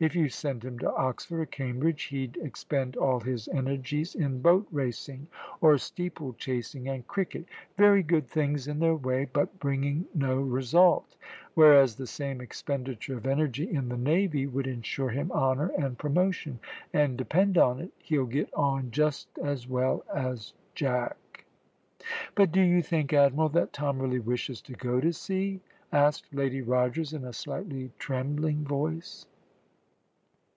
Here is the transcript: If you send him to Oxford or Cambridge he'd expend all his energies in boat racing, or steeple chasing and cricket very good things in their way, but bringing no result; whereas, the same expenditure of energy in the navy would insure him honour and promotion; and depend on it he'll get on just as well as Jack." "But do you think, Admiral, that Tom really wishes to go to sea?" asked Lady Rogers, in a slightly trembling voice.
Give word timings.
If 0.00 0.16
you 0.16 0.28
send 0.30 0.64
him 0.64 0.80
to 0.80 0.92
Oxford 0.94 1.40
or 1.42 1.46
Cambridge 1.46 2.02
he'd 2.06 2.36
expend 2.42 2.96
all 2.96 3.20
his 3.20 3.46
energies 3.46 4.16
in 4.16 4.42
boat 4.42 4.66
racing, 4.72 5.28
or 5.60 5.78
steeple 5.78 6.32
chasing 6.32 6.88
and 6.88 7.06
cricket 7.06 7.44
very 7.76 8.02
good 8.02 8.26
things 8.26 8.66
in 8.66 8.80
their 8.80 8.96
way, 8.96 9.26
but 9.32 9.60
bringing 9.60 10.06
no 10.12 10.40
result; 10.40 11.14
whereas, 11.54 11.94
the 11.94 12.08
same 12.08 12.40
expenditure 12.40 13.16
of 13.16 13.28
energy 13.28 13.70
in 13.70 13.88
the 13.88 13.96
navy 13.96 14.44
would 14.44 14.66
insure 14.66 15.10
him 15.10 15.30
honour 15.30 15.70
and 15.78 15.98
promotion; 15.98 16.58
and 16.92 17.16
depend 17.16 17.56
on 17.56 17.78
it 17.78 17.92
he'll 17.98 18.26
get 18.26 18.52
on 18.54 18.90
just 18.90 19.28
as 19.38 19.68
well 19.68 20.04
as 20.12 20.52
Jack." 20.74 21.44
"But 22.34 22.50
do 22.50 22.60
you 22.60 22.82
think, 22.82 23.12
Admiral, 23.12 23.50
that 23.50 23.72
Tom 23.72 24.00
really 24.00 24.18
wishes 24.18 24.60
to 24.62 24.72
go 24.72 24.98
to 24.98 25.12
sea?" 25.12 25.60
asked 25.92 26.34
Lady 26.34 26.60
Rogers, 26.60 27.12
in 27.12 27.24
a 27.24 27.32
slightly 27.32 27.92
trembling 28.00 28.64
voice. 28.64 29.26